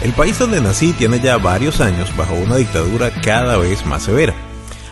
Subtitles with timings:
[0.00, 4.32] El país donde nací tiene ya varios años bajo una dictadura cada vez más severa.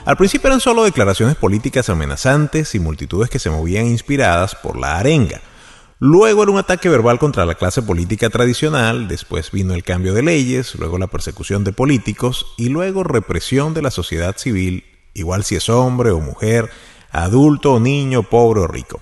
[0.05, 4.99] Al principio eran solo declaraciones políticas amenazantes y multitudes que se movían inspiradas por la
[4.99, 5.41] arenga.
[6.01, 10.25] Luego era un ataque verbal contra la clase política tradicional, después vino el cambio de
[10.25, 14.85] leyes, luego la persecución de políticos y luego represión de la sociedad civil,
[15.15, 16.69] igual si es hombre o mujer,
[17.13, 19.01] adulto o niño, pobre o rico.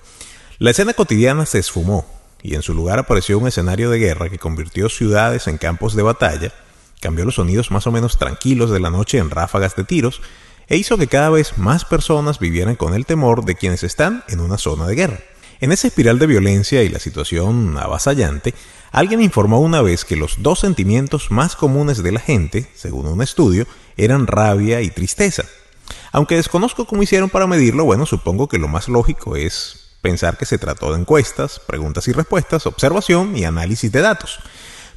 [0.59, 2.14] La escena cotidiana se esfumó
[2.45, 6.03] y en su lugar apareció un escenario de guerra que convirtió ciudades en campos de
[6.03, 6.53] batalla,
[7.01, 10.21] cambió los sonidos más o menos tranquilos de la noche en ráfagas de tiros
[10.67, 14.39] e hizo que cada vez más personas vivieran con el temor de quienes están en
[14.39, 15.19] una zona de guerra.
[15.59, 18.53] En esa espiral de violencia y la situación avasallante,
[18.91, 23.21] alguien informó una vez que los dos sentimientos más comunes de la gente, según un
[23.21, 23.65] estudio,
[23.97, 25.45] eran rabia y tristeza.
[26.11, 30.45] Aunque desconozco cómo hicieron para medirlo, bueno, supongo que lo más lógico es pensar que
[30.45, 34.37] se trató de encuestas, preguntas y respuestas, observación y análisis de datos.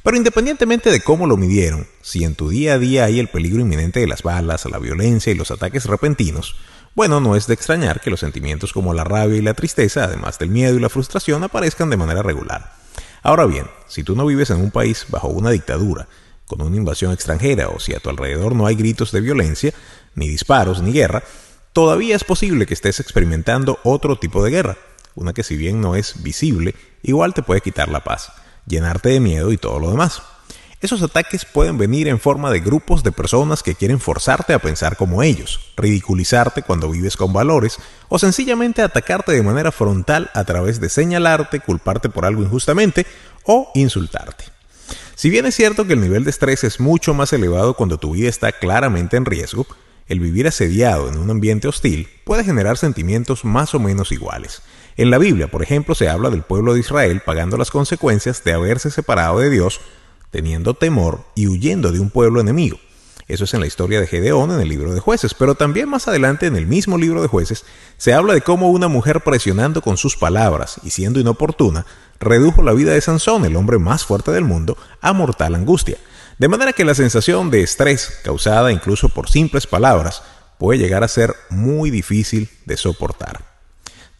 [0.03, 3.59] Pero independientemente de cómo lo midieron, si en tu día a día hay el peligro
[3.59, 6.57] inminente de las balas, la violencia y los ataques repentinos,
[6.93, 10.37] bueno, no es de extrañar que los sentimientos como la rabia y la tristeza, además
[10.37, 12.71] del miedo y la frustración, aparezcan de manera regular.
[13.23, 16.07] Ahora bien, si tú no vives en un país bajo una dictadura,
[16.45, 19.73] con una invasión extranjera o si a tu alrededor no hay gritos de violencia,
[20.13, 21.23] ni disparos, ni guerra,
[21.73, 24.77] todavía es posible que estés experimentando otro tipo de guerra,
[25.19, 28.31] una que si bien no es visible, igual te puede quitar la paz,
[28.65, 30.21] llenarte de miedo y todo lo demás.
[30.81, 34.95] Esos ataques pueden venir en forma de grupos de personas que quieren forzarte a pensar
[34.95, 40.79] como ellos, ridiculizarte cuando vives con valores o sencillamente atacarte de manera frontal a través
[40.79, 43.05] de señalarte, culparte por algo injustamente
[43.43, 44.45] o insultarte.
[45.15, 48.13] Si bien es cierto que el nivel de estrés es mucho más elevado cuando tu
[48.13, 49.67] vida está claramente en riesgo,
[50.09, 54.61] el vivir asediado en un ambiente hostil puede generar sentimientos más o menos iguales.
[54.97, 58.53] En la Biblia, por ejemplo, se habla del pueblo de Israel pagando las consecuencias de
[58.53, 59.79] haberse separado de Dios
[60.31, 62.77] teniendo temor y huyendo de un pueblo enemigo.
[63.27, 66.07] Eso es en la historia de Gedeón en el libro de jueces, pero también más
[66.07, 67.63] adelante en el mismo libro de jueces
[67.97, 71.85] se habla de cómo una mujer presionando con sus palabras y siendo inoportuna
[72.19, 75.97] redujo la vida de Sansón, el hombre más fuerte del mundo, a mortal angustia.
[76.39, 80.23] De manera que la sensación de estrés causada incluso por simples palabras
[80.57, 83.43] puede llegar a ser muy difícil de soportar.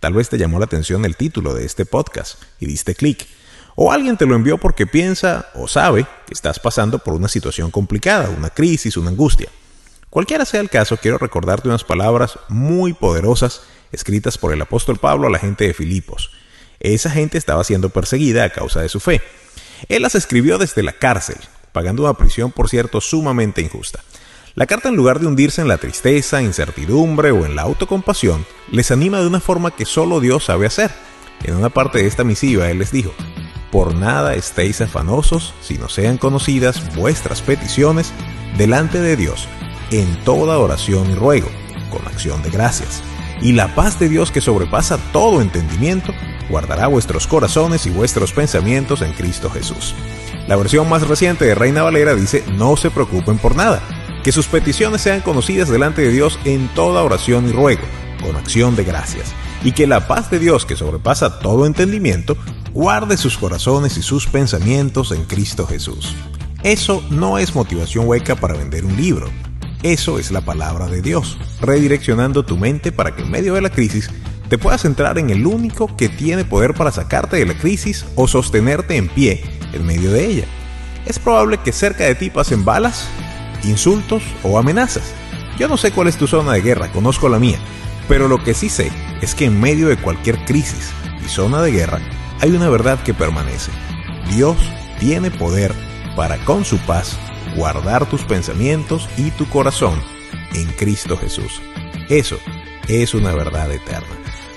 [0.01, 3.25] Tal vez te llamó la atención el título de este podcast y diste clic
[3.75, 7.71] o alguien te lo envió porque piensa o sabe que estás pasando por una situación
[7.71, 9.47] complicada, una crisis, una angustia.
[10.09, 13.61] Cualquiera sea el caso, quiero recordarte unas palabras muy poderosas
[13.93, 16.31] escritas por el apóstol Pablo a la gente de Filipos.
[16.81, 19.21] Esa gente estaba siendo perseguida a causa de su fe.
[19.87, 21.37] Él las escribió desde la cárcel,
[21.71, 23.99] pagando una prisión, por cierto, sumamente injusta.
[24.55, 28.91] La carta, en lugar de hundirse en la tristeza, incertidumbre o en la autocompasión, les
[28.91, 30.91] anima de una forma que solo Dios sabe hacer.
[31.43, 33.13] En una parte de esta misiva, Él les dijo,
[33.71, 38.11] por nada estéis afanosos, sino sean conocidas vuestras peticiones
[38.57, 39.47] delante de Dios,
[39.91, 41.49] en toda oración y ruego,
[41.89, 43.01] con acción de gracias.
[43.41, 46.13] Y la paz de Dios que sobrepasa todo entendimiento,
[46.49, 49.95] guardará vuestros corazones y vuestros pensamientos en Cristo Jesús.
[50.49, 53.83] La versión más reciente de Reina Valera dice, no se preocupen por nada,
[54.23, 57.83] que sus peticiones sean conocidas delante de Dios en toda oración y ruego,
[58.19, 59.31] con acción de gracias,
[59.63, 62.35] y que la paz de Dios que sobrepasa todo entendimiento,
[62.73, 66.15] guarde sus corazones y sus pensamientos en Cristo Jesús.
[66.63, 69.29] Eso no es motivación hueca para vender un libro.
[69.83, 73.69] Eso es la palabra de Dios, redireccionando tu mente para que en medio de la
[73.69, 74.09] crisis
[74.49, 78.27] te puedas centrar en el único que tiene poder para sacarte de la crisis o
[78.27, 80.45] sostenerte en pie en medio de ella.
[81.05, 83.07] Es probable que cerca de ti pasen balas,
[83.63, 85.13] insultos o amenazas.
[85.57, 87.59] Yo no sé cuál es tu zona de guerra, conozco la mía,
[88.07, 88.91] pero lo que sí sé
[89.21, 90.91] es que en medio de cualquier crisis
[91.23, 91.99] y zona de guerra,
[92.39, 93.71] hay una verdad que permanece.
[94.29, 94.57] Dios
[94.99, 95.73] tiene poder
[96.15, 97.17] para con su paz
[97.55, 100.01] guardar tus pensamientos y tu corazón
[100.53, 101.61] en Cristo Jesús.
[102.09, 102.39] Eso
[102.87, 104.07] es una verdad eterna.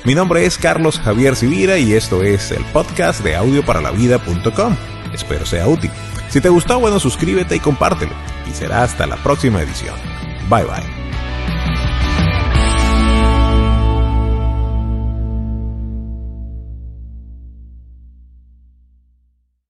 [0.05, 4.77] Mi nombre es Carlos Javier Civira y esto es el podcast de audioparalavida.com.
[5.13, 5.91] Espero sea útil.
[6.29, 8.13] Si te gustó, bueno, suscríbete y compártelo.
[8.49, 9.97] Y será hasta la próxima edición.
[10.49, 11.02] Bye bye.